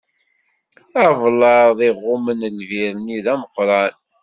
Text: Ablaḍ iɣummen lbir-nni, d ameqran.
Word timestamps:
Ablaḍ 1.05 1.77
iɣummen 1.89 2.41
lbir-nni, 2.59 3.19
d 3.25 3.27
ameqran. 3.33 3.93